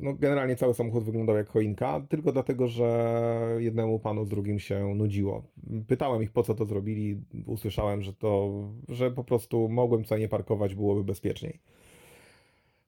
[0.00, 3.10] No, generalnie cały samochód wyglądał jak choinka, tylko dlatego, że
[3.58, 5.42] jednemu panu z drugim się nudziło.
[5.86, 7.20] Pytałem ich, po co to zrobili.
[7.46, 8.50] Usłyszałem, że to,
[8.88, 11.60] że po prostu mogłem tutaj nie parkować, byłoby bezpieczniej.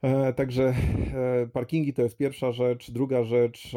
[0.03, 0.75] E, Także
[1.15, 2.91] e, parkingi to jest pierwsza rzecz.
[2.91, 3.73] Druga rzecz,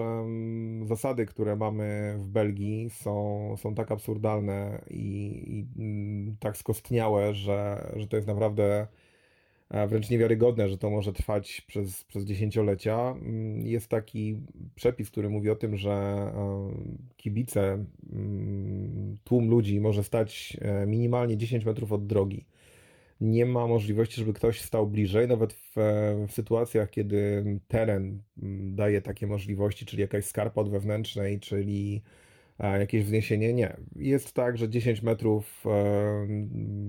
[0.85, 7.91] zasady, które mamy w Belgii są, są tak absurdalne i, i mm, tak skostniałe, że,
[7.95, 8.87] że to jest naprawdę e,
[9.87, 13.15] wręcz niewiarygodne, że to może trwać przez, przez dziesięciolecia.
[13.21, 14.37] Mm, Jest taki
[14.75, 16.71] przepis, który mówi o tym, że e,
[17.17, 22.45] kibice, mm, tłum ludzi może stać e, minimalnie 10 metrów od drogi
[23.21, 25.73] nie ma możliwości, żeby ktoś stał bliżej, nawet w,
[26.27, 32.22] w sytuacjach, kiedy teren mm, daje takie możliwości, czyli jakaś skarpa od wewnętrznej, czyli e,
[32.59, 33.53] jakieś wzniesienie.
[33.53, 33.77] Nie.
[33.95, 36.27] Jest tak, że 10 metrów e,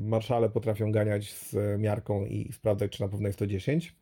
[0.08, 3.96] marszale potrafią ganiać z miarką i sprawdzać, czy na pewno jest to 10.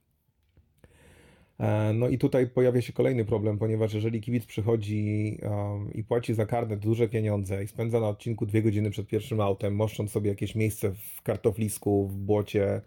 [1.59, 6.35] E, No i tutaj pojawia się kolejny problem, ponieważ jeżeli kibic przychodzi um, i płaci
[6.35, 10.31] za karnet duże pieniądze i spędza na odcinku dwie godziny przed pierwszym autem, moszcząc sobie
[10.31, 12.81] jakieś miejsce w kartoflisku, w błocie,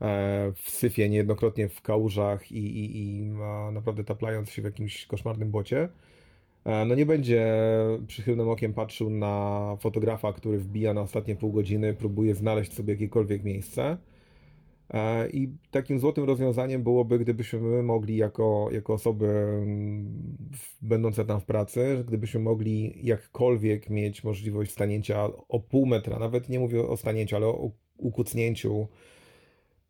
[0.00, 3.22] e, w syfie, niejednokrotnie w kałużach i, i, i
[3.72, 6.09] naprawdę taplając się w jakimś koszmarnym błocie, e,
[6.64, 7.46] no nie będzie
[8.06, 13.44] przychylnym okiem patrzył na fotografa, który wbija na ostatnie pół godziny, próbuje znaleźć sobie jakiekolwiek
[13.44, 13.96] miejsce.
[14.90, 20.38] E, I takim złotym rozwiązaniem byłoby, gdybyśmy my mogli jako, jako osoby mm,
[20.82, 26.60] będące tam w pracy, gdybyśmy mogli jakkolwiek mieć możliwość stanięcia o pół metra, nawet nie
[26.60, 28.88] mówię o stanięciu, ale o ukucnięciu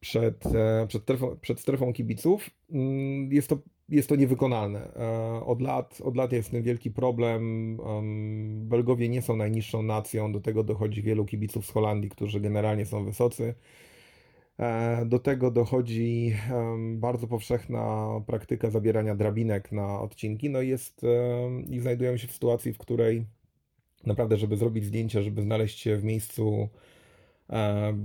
[0.00, 3.58] przed, e, przed, strefą, przed strefą kibiców, mm, jest to,
[3.90, 4.94] jest to niewykonalne.
[4.94, 7.42] E, Od lat, od lat jest tym wielki problem.
[7.86, 12.86] Em, Belgowie nie są najniższą nacją, do tego dochodzi wielu kibiców z Holandii, którzy generalnie
[12.86, 13.54] są wysocy.
[14.58, 16.34] E, Do tego dochodzi
[16.94, 20.50] bardzo powszechna praktyka zabierania drabinek na odcinki.
[20.50, 21.06] No jest
[21.70, 23.26] i znajdujemy się w sytuacji, w której
[24.06, 26.68] naprawdę, żeby zrobić zdjęcie, żeby znaleźć się w miejscu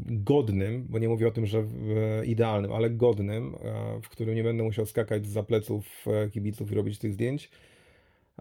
[0.08, 4.44] godnym, bo nie mówię o tym, że w- idealnym, ale godnym, e, w którym nie
[4.44, 7.50] będę musiał skakać za pleców e, kibiców i robić tych zdjęć.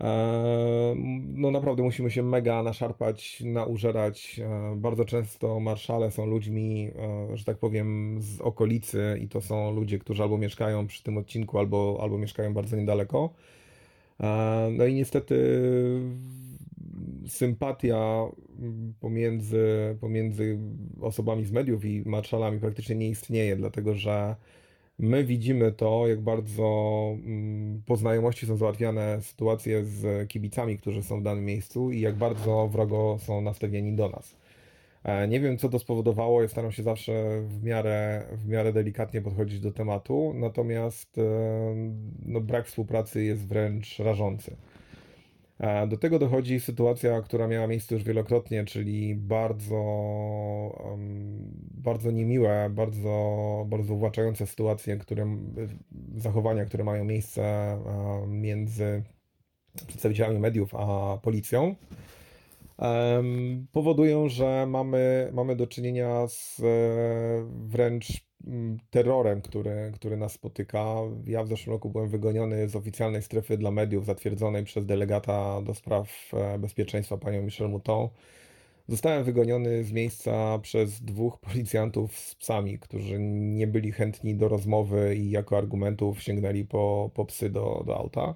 [0.01, 0.95] E,
[1.35, 4.41] No naprawdę musimy się mega naszarpać, naużerać.
[4.45, 6.91] E, Bardzo często marszale są ludźmi,
[7.33, 11.19] e, że tak powiem, z okolicy i to są ludzie, którzy albo mieszkają przy tym
[11.19, 13.35] odcinku, albo, albo mieszkają bardzo niedaleko.
[14.21, 15.35] E, No i niestety
[17.29, 18.25] sympatia
[18.59, 20.59] mm, pomiędzy, pomiędzy
[21.01, 24.37] osobami z mediów i marszalami praktycznie nie istnieje, dlatego że
[24.99, 26.65] my widzimy to, jak bardzo
[27.25, 32.15] mm, po znajomości są załatwiane sytuacje z kibicami, którzy są w danym miejscu i jak
[32.17, 34.37] bardzo wrogo są nastawieni do nas.
[35.05, 36.43] E, Nie wiem, co to spowodowało.
[36.43, 41.17] Ja staram się zawsze w miarę, w miarę delikatnie podchodzić do tematu, natomiast
[42.27, 44.57] no, brak współpracy jest wręcz rażący.
[45.89, 49.77] Do tego dochodzi sytuacja, która miała miejsce już wielokrotnie, czyli bardzo,
[51.75, 55.37] bardzo niemiłe, bardzo, bardzo uwłaczające sytuacje, które,
[56.17, 59.03] zachowania, które mają miejsce e, między
[59.87, 61.75] przedstawicielami mediów a policją
[63.73, 66.65] powodują, że mamy, mamy do czynienia z e,
[67.69, 68.07] wręcz
[68.47, 70.95] mm, terrorem, który, który nas spotyka.
[71.27, 75.75] Ja w zeszłym roku byłem wygoniony z oficjalnej strefy dla mediów zatwierdzonej przez delegata do
[75.75, 78.09] spraw e, bezpieczeństwa panią Michel Mouton.
[78.89, 85.17] Zostałem wygoniony z miejsca przez dwóch policjantów z psami, którzy nie byli chętni do rozmowy
[85.17, 88.35] i jako argumentów sięgnęli po, po psy do, do auta.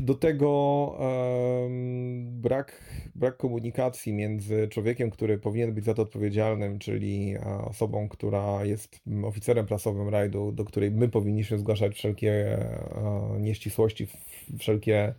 [0.00, 2.80] Do tego em, brak,
[3.14, 9.66] brak komunikacji między człowiekiem, który powinien być za to odpowiedzialnym, czyli osobą, która jest oficerem
[9.66, 14.06] prasowym rajdu, do której my powinniśmy zgłaszać wszelkie e, nieścisłości,
[14.58, 15.14] wszelkie,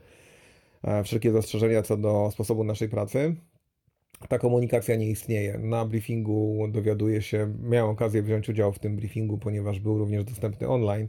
[0.83, 3.35] e, wszelkie zastrzeżenia co do sposobu naszej pracy.
[4.29, 5.57] Ta komunikacja nie istnieje.
[5.57, 10.67] Na briefingu dowiaduję się, miałem okazję wziąć udział w tym briefingu, ponieważ był również dostępny
[10.67, 11.07] online.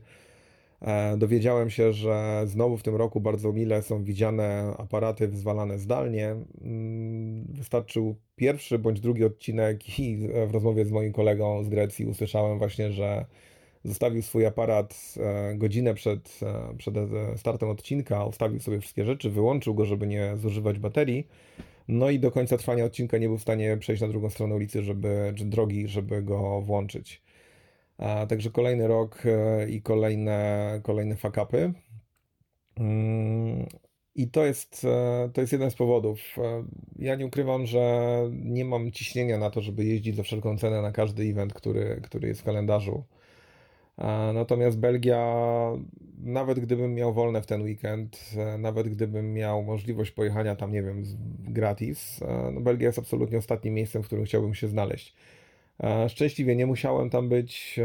[0.87, 6.37] E, Dowiedziałem się, że znowu w tym roku bardzo mile są widziane aparaty wzwalane zdalnie.
[6.62, 12.59] Mm, Wystarczył pierwszy bądź drugi odcinek i w rozmowie z moim kolegą z Grecji usłyszałem
[12.59, 13.25] właśnie, że
[13.85, 16.94] zostawił swój aparat e, godzinę przed, e, przed
[17.37, 21.29] startem odcinka, ustawił sobie wszystkie rzeczy, wyłączył go, żeby nie zużywać baterii.
[21.88, 24.83] No i do końca trwania odcinka nie był w stanie przejść na drugą stronę ulicy,
[24.83, 27.26] żeby, czy drogi, żeby go włączyć.
[27.98, 31.72] A, także kolejny rok e, i kolejne, kolejne fuck-upy.
[32.76, 33.66] Mm,
[34.14, 36.18] I to jest, e, to jest jeden z powodów.
[36.38, 36.64] E,
[36.98, 40.92] Ja nie ukrywam, że nie mam ciśnienia na to, żeby jeździć za wszelką cenę na
[40.92, 43.04] każdy event, który, który jest w kalendarzu.
[44.35, 45.37] Natomiast Belgia,
[46.18, 51.02] nawet gdybym miał wolne w ten weekend, nawet gdybym miał możliwość pojechania tam, nie wiem,
[51.38, 52.20] gratis,
[52.52, 55.14] no Belgia jest absolutnie ostatnim miejscem, w którym chciałbym się znaleźć.
[55.85, 57.81] E, Szczęśliwie nie musiałem tam być.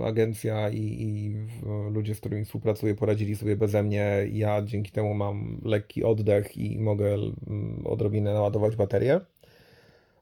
[0.00, 1.34] e, Agencja i, i
[1.92, 4.26] ludzie, z którymi współpracuję, poradzili sobie beze mnie.
[4.32, 9.20] Ja dzięki temu mam lekki oddech i mogę mm, odrobinę naładować baterię,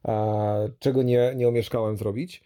[0.07, 2.43] e, czego nie, nie omieszkałem zrobić.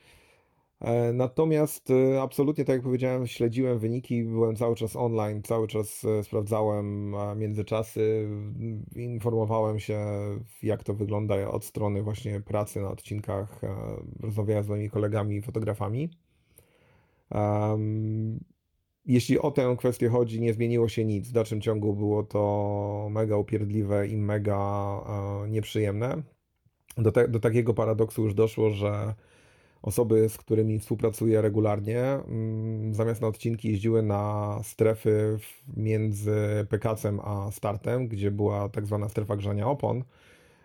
[0.82, 6.06] E, Natomiast e, absolutnie, tak jak powiedziałem, śledziłem wyniki, byłem cały czas online, cały czas
[6.06, 8.30] e, sprawdzałem międzyczasy,
[8.96, 10.00] informowałem się,
[10.64, 13.62] jak to wygląda od strony właśnie pracy na odcinkach,
[14.20, 16.10] rozmawiałem z moimi kolegami, fotografami.
[19.06, 21.30] Jeśli o tę kwestię chodzi, nie zmieniło się nic.
[21.30, 25.02] W dalszym ciągu było to mega upierdliwe i mega
[25.50, 26.24] nieprzyjemne.
[26.98, 29.14] Do, te, do takiego paradoksu już doszło, że
[29.82, 35.38] osoby, z którymi współpracuję regularnie, mm, zamiast na odcinki jeździły na strefy
[35.78, 36.36] między
[36.70, 40.04] Pekacem a startem, gdzie była tak zwana strefa grzania opon,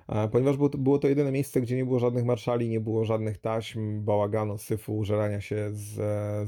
[0.08, 3.04] e, ponieważ było to, było to jedyne miejsce, gdzie nie było żadnych marszali, nie było
[3.04, 5.94] żadnych taśm, bałaganu, syfu, żerania się z,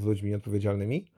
[0.00, 1.17] z ludźmi odpowiedzialnymi.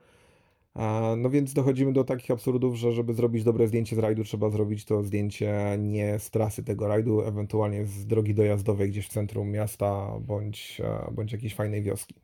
[0.75, 4.49] E, No więc dochodzimy do takich absurdów, że żeby zrobić dobre zdjęcie z rajdu, trzeba
[4.49, 9.51] zrobić to zdjęcie nie z trasy tego rajdu, ewentualnie z drogi dojazdowej gdzieś w centrum
[9.51, 12.15] miasta bądź, e, bądź jakiejś fajnej wioski.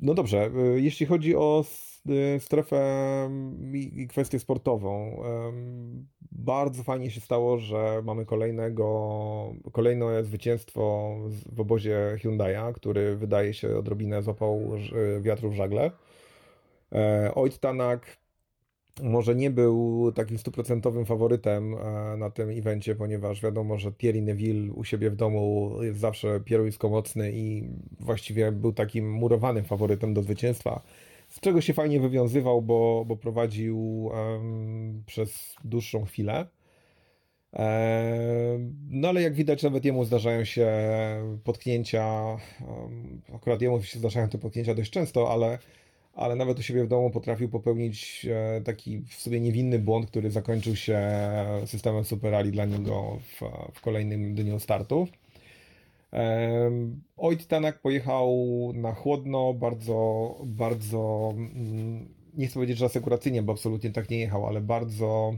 [0.00, 1.64] No dobrze, y, jeśli chodzi o
[2.36, 2.80] y, strefę
[3.72, 5.22] i kwestię sportową,
[6.32, 11.14] bardzo fajnie się stało, że mamy kolejnego, kolejne zwycięstwo
[11.52, 14.72] w obozie Hyundai'a, który wydaje się odrobinę złapał
[15.20, 15.90] wiatru w żagle.
[16.92, 18.20] E, Oit Tanak
[19.02, 24.72] może nie był takim stuprocentowym faworytem e, na tym evencie, ponieważ wiadomo, że Thierry Neville
[24.72, 27.68] u siebie w domu jest zawsze pieruńsko mocny i
[28.00, 30.82] właściwie był takim murowanym faworytem do zwycięstwa,
[31.28, 36.46] z czego się fajnie wywiązywał, bo, bo prowadził em, przez dłuższą chwilę.
[37.54, 38.58] E,
[38.90, 40.68] No ale jak widać, nawet jemu zdarzają się
[41.44, 42.36] potknięcia.
[43.34, 45.58] Akurat jemu się zdarzają te potknięcia dość często, ale,
[46.14, 50.30] ale nawet u siebie w domu potrafił popełnić e, taki w sobie niewinny błąd, który
[50.30, 51.10] zakończył się
[51.66, 53.40] systemem Super Rally dla niego w,
[53.74, 55.08] w kolejnym dniu startu.
[57.16, 58.36] Oit Tanak pojechał
[58.74, 64.46] na chłodno, bardzo, bardzo, mm, nie chcę powiedzieć, że asekuracyjnie, bo absolutnie tak nie jechał,
[64.46, 65.34] ale bardzo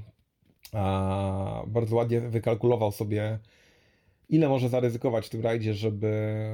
[1.66, 3.38] bardzo ładnie wykalkulował sobie,
[4.32, 6.46] ile może zaryzykować w tym rajdzie, żeby,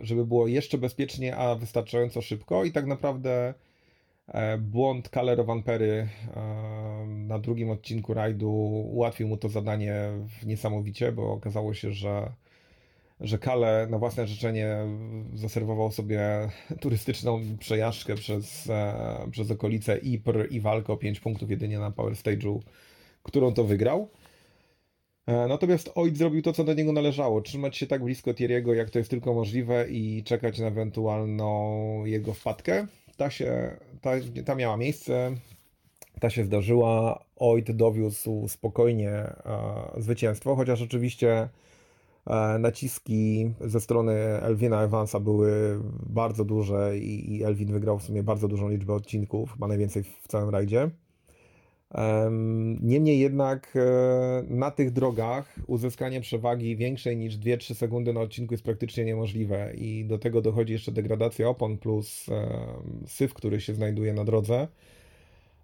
[0.00, 2.64] żeby było jeszcze bezpiecznie, a wystarczająco szybko.
[2.64, 3.54] I tak naprawdę
[4.28, 8.50] e, błąd Calero Van Pery e, na drugim odcinku rajdu
[8.92, 10.10] ułatwił mu to zadanie
[10.44, 12.32] niesamowicie, bo okazało się, że
[13.20, 14.76] że Kale na własne życzenie
[15.34, 16.20] zaserwował sobie
[16.80, 22.12] turystyczną przejażdżkę przez, e, przez okolice Ypres i walkę o 5 punktów jedynie na Power
[22.12, 22.60] Stage'u,
[23.22, 24.08] którą to wygrał.
[25.26, 27.40] E, Natomiast Oid zrobił to, co do niego należało.
[27.40, 32.34] Trzymać się tak blisko Thierry'ego, jak to jest tylko możliwe i czekać na ewentualną jego
[32.34, 32.86] wpadkę.
[33.16, 34.10] Ta, się, ta,
[34.44, 35.32] ta miała miejsce,
[36.20, 37.24] ta się zdarzyła.
[37.36, 39.34] Oid dowiózł spokojnie e,
[39.96, 41.48] zwycięstwo, chociaż oczywiście
[42.26, 44.12] e, naciski ze strony
[44.42, 49.52] Elvina Evansa były bardzo duże i, i Elvin wygrał w sumie bardzo dużą liczbę odcinków,
[49.52, 50.90] chyba najwięcej w całym rajdzie.
[51.96, 58.54] Em, Niemniej jednak e, na tych drogach uzyskanie przewagi większej niż 2-3 sekundy na odcinku
[58.54, 62.26] jest praktycznie niemożliwe i do tego dochodzi jeszcze degradacja opon plus
[63.06, 64.68] syf, który się znajduje na drodze.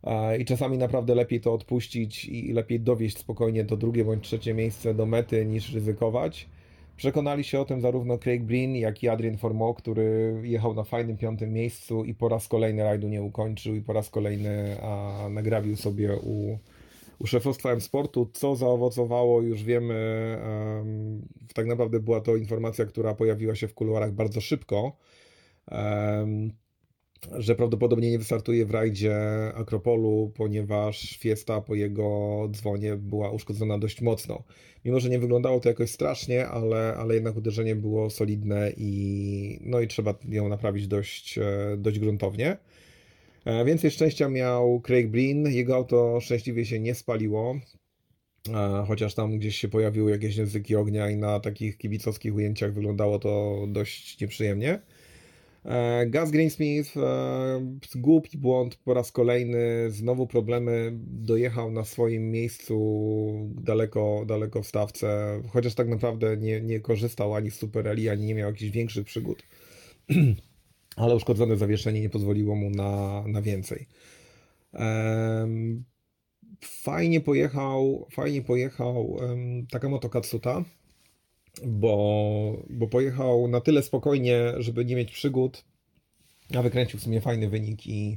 [0.04, 4.54] E, I czasami naprawdę lepiej to odpuścić i lepiej dowieść spokojnie do drugie bądź trzecie
[4.54, 6.48] miejsce do mety niż ryzykować.
[7.02, 11.16] Przekonali się o tym zarówno Craig Breen, jak i Adrian Formeau, który jechał na fajnym
[11.16, 15.28] piątym miejscu i po raz kolejny rajdu nie ukończył i po raz kolejny a,
[15.76, 16.58] sobie u,
[17.18, 18.30] u szefostwa M-Sportu.
[18.32, 19.94] Co zaowocowało, już wiemy.
[20.44, 21.22] em,
[21.54, 24.96] tak naprawdę była to informacja, która pojawiła się w kuluarach bardzo szybko.
[25.70, 26.52] em,
[27.30, 29.16] że prawdopodobnie nie wystartuje w rajdzie
[29.54, 34.42] Akropolu, ponieważ Fiesta po jego dzwonie była uszkodzona dość mocno.
[34.84, 39.80] Mimo, że nie wyglądało to jakoś strasznie, ale, ale jednak uderzenie było solidne i, no
[39.80, 42.56] i trzeba ją naprawić dość, e, dość gruntownie.
[43.44, 45.46] E, Więcej szczęścia miał Craig Breen.
[45.46, 47.56] Jego auto szczęśliwie się nie spaliło,
[48.48, 53.18] e, chociaż tam gdzieś się pojawiły jakieś języki ognia i na takich kibicowskich ujęciach wyglądało
[53.18, 54.82] to dość nieprzyjemnie.
[55.64, 57.00] E, Gaz Greensmith, e,
[57.94, 62.76] głupi błąd po raz kolejny, znowu problemy, dojechał na swoim miejscu
[63.54, 68.26] daleko, daleko w stawce, chociaż tak naprawdę nie, nie korzystał ani z Super Rally, ani
[68.26, 69.42] nie miał jakichś większych przygód.
[70.96, 73.86] Ale uszkodzone zawieszenie nie pozwoliło mu na, na więcej.
[76.60, 80.64] Fajnie pojechał, fajnie pojechał em, Takamoto Katsuta,
[81.66, 85.64] bo, bo pojechał na tyle spokojnie, żeby nie mieć przygód,
[86.56, 88.16] a wykręcił w sumie fajny wynik i,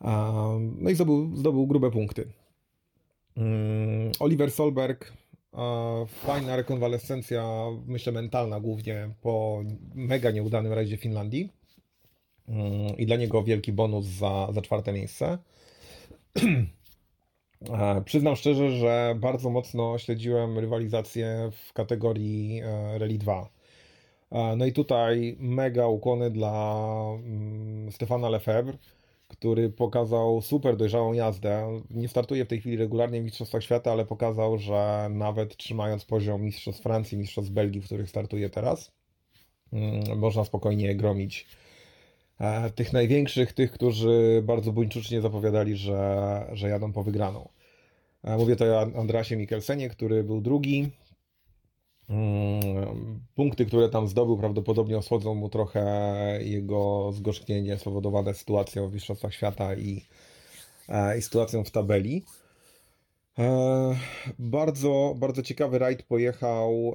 [0.00, 0.32] a,
[0.78, 2.28] no i zdobył, zdobył grube punkty.
[3.36, 5.12] Mm, Oliver Solberg,
[5.52, 9.64] a, fajna rekonwalescencja, myślę mentalna głównie po
[9.94, 11.60] mega nieudanym rajdzie Finlandii
[12.50, 15.38] Mm, i dla niego wielki bonus za, za czwarte miejsce.
[17.68, 23.48] E, Przyznam szczerze, że bardzo mocno śledziłem rywalizację w kategorii e, Rally 2.
[24.30, 26.76] E, No i tutaj mega ukłony dla
[27.24, 28.78] mm, Stefana Lefebvre,
[29.28, 31.82] który pokazał super dojrzałą jazdę.
[31.90, 36.42] Nie startuje w tej chwili regularnie w Mistrzostwach Świata, ale pokazał, że nawet trzymając poziom
[36.42, 38.92] Mistrzostw Francji, Mistrzostw Belgii, w których startuje teraz,
[39.72, 41.46] mm, można spokojnie gromić
[42.74, 47.48] tych największych, tych, którzy bardzo buńczucznie zapowiadali, że, że jadą po wygraną.
[48.24, 50.90] E, Mówię to o Andrasie Mikkelsenie, który był drugi.
[52.08, 55.84] Mm, Punkty, które tam zdobył, prawdopodobnie osłodzą mu trochę
[56.42, 60.04] jego zgorzknienie spowodowane sytuacją w Mistrzostwach Świata i,
[60.88, 62.24] e, i sytuacją w tabeli.
[63.40, 63.96] E,
[64.38, 66.94] Bardzo, bardzo ciekawy rajd pojechał,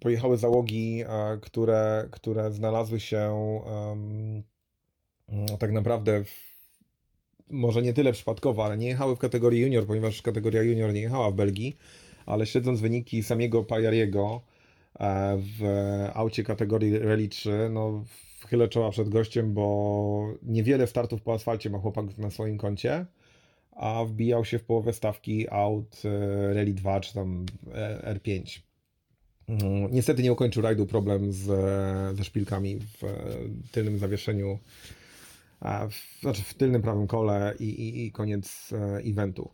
[0.00, 3.32] pojechały załogi, e, które, które znalazły się
[5.28, 6.56] no, tak naprawdę w,
[7.50, 11.30] może nie tyle przypadkowo, ale nie jechały w kategorii junior, ponieważ kategoria junior nie jechała
[11.30, 11.76] w Belgii,
[12.26, 14.40] ale śledząc wyniki samego Pajariego
[15.00, 15.62] e, w
[16.14, 18.04] aucie kategorii Rally 3, no
[18.48, 23.06] chylę czoła przed gościem, bo niewiele startów po asfalcie ma chłopak na swoim koncie,
[23.76, 28.60] a wbijał się w połowę stawki aut e, Rally 2 czy tam e, R5.
[29.48, 31.44] Mm, Niestety nie ukończył rajdu problem z,
[32.16, 33.08] ze szpilkami w e,
[33.72, 34.58] tylnym zawieszeniu,
[35.90, 39.50] w, znaczy w tylnym prawym kole i, i, i koniec e, eventu.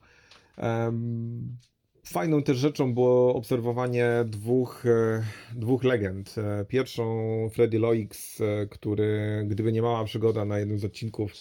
[2.06, 5.22] Fajną też rzeczą było obserwowanie dwóch, e,
[5.54, 6.34] dwóch legend.
[6.38, 7.04] E, Pierwszą
[7.54, 11.34] Freddy Loix, e, który gdyby nie mała przygoda na jednym z odcinków, e,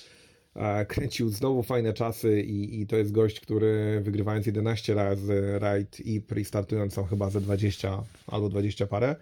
[0.88, 6.22] kręcił znowu fajne czasy i, i to jest gość, który wygrywając 11 razy rajd i
[6.38, 9.16] i startując tam chyba ze 20 albo 20 parę,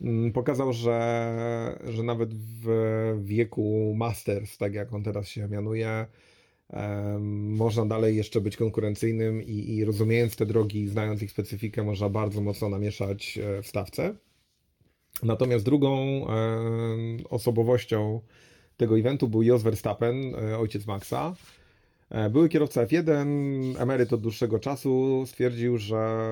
[0.00, 2.66] mm, pokazał, że, że nawet w
[3.24, 6.06] wieku Masters, tak jak on teraz się mianuje,
[7.48, 12.40] można dalej jeszcze być konkurencyjnym i, i rozumiejąc te drogi, znając ich specyfikę, można bardzo
[12.40, 14.14] mocno namieszać e, w stawce.
[15.22, 16.26] Natomiast drugą
[17.30, 18.20] osobowością
[18.78, 21.34] tego eventu był Jos Verstappen, e, ojciec Maxa.
[22.10, 23.26] E, Były kierowca F1,
[23.78, 26.30] emeryt od dłuższego czasu, stwierdził, że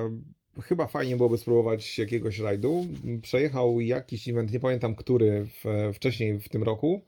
[0.63, 2.87] chyba fajnie byłoby spróbować jakiegoś rajdu.
[3.21, 7.01] Przejechał jakiś event, nie pamiętam który, w, wcześniej w tym roku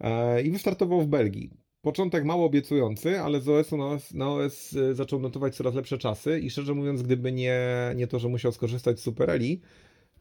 [0.00, 1.50] e, i wystartował w Belgii.
[1.82, 6.40] Początek mało obiecujący, ale z OS-u na OS, na OS zaczął notować coraz lepsze czasy
[6.40, 7.60] i szczerze mówiąc, gdyby nie,
[7.96, 9.60] nie to, że musiał skorzystać z Supereli,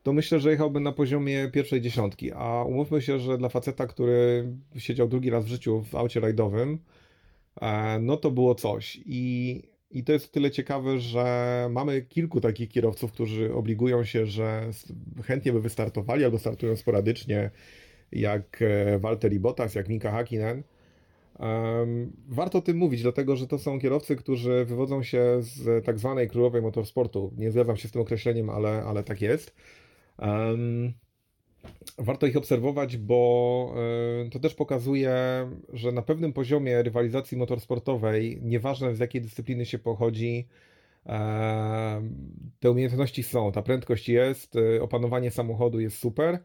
[0.03, 2.31] to myślę, że jechałby na poziomie pierwszej dziesiątki.
[2.31, 4.47] A umówmy się, że dla faceta, który
[4.77, 6.79] siedział drugi raz w życiu w aucie rajdowym,
[7.61, 8.99] e, no to było coś.
[9.05, 14.69] I, I to jest tyle ciekawe, że mamy kilku takich kierowców, którzy obligują się, że
[15.23, 17.51] chętnie by wystartowali albo startują sporadycznie,
[18.11, 20.63] jak e, Valtteri Bottas, jak Mika Hakkinen.
[22.29, 26.27] Warto o tym mówić, dlatego że to są kierowcy, którzy wywodzą się z tak zwanej
[26.27, 27.33] królowej motorsportu.
[27.37, 29.55] Nie zgadzam się z tym określeniem, ale, ale tak jest.
[31.97, 33.73] Warto ich obserwować, bo
[34.25, 35.13] e, to też pokazuje,
[35.73, 40.47] że na pewnym poziomie rywalizacji motorsportowej, nieważne z jakiej dyscypliny się pochodzi,
[41.05, 42.01] e,
[42.59, 46.39] te umiejętności są, ta prędkość jest, e, opanowanie samochodu jest super.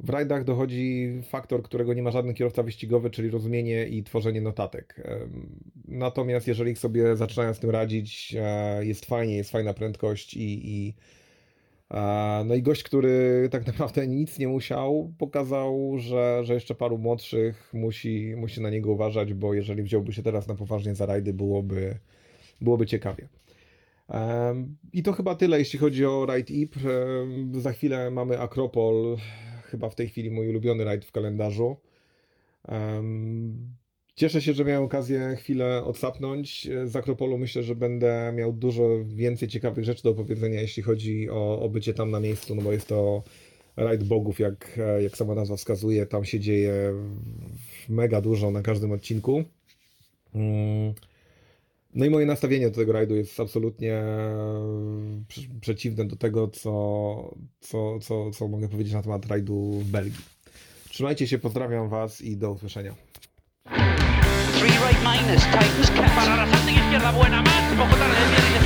[0.00, 5.02] W rajdach dochodzi faktor, którego nie ma żaden kierowca wyścigowy, czyli rozumienie i tworzenie notatek.
[5.88, 8.36] Natomiast jeżeli sobie zaczynają z tym radzić,
[8.80, 10.94] jest fajnie, jest fajna prędkość i, i
[12.44, 17.70] no i gość, który tak naprawdę nic nie musiał, pokazał, że, że jeszcze paru młodszych
[17.74, 21.98] musi, musi na niego uważać, bo jeżeli wziąłby się teraz na poważnie za rajdy, byłoby,
[22.60, 23.28] byłoby ciekawie.
[24.92, 26.74] I to chyba tyle, jeśli chodzi o Raid IP.
[27.52, 29.16] Za chwilę mamy Akropol,
[29.64, 31.76] chyba w tej chwili mój ulubiony rajd w kalendarzu.
[34.14, 36.68] Cieszę się, że miałem okazję chwilę odsapnąć.
[36.84, 41.62] Z Akropolu myślę, że będę miał dużo więcej ciekawych rzeczy do opowiedzenia, jeśli chodzi o,
[41.62, 43.22] o bycie tam na miejscu, no bo jest to
[43.76, 46.06] rajd bogów, jak, jak sama nazwa wskazuje.
[46.06, 46.74] Tam się dzieje
[47.88, 49.44] mega dużo na każdym odcinku.
[50.34, 50.94] Mm.
[51.94, 54.02] No i moje nastawienie do tego rajdu jest absolutnie
[55.28, 60.24] prze- przeciwne do tego, co, co, co, co mogę powiedzieć na temat rajdu w Belgii.
[60.88, 63.09] Trzymajcie się, pozdrawiam Was i do usłyszenia.
[64.60, 66.14] Three right minus, tightens cap.
[66.14, 67.62] Para la salta izquierda, buena más.
[67.78, 68.59] Poco tarde, viene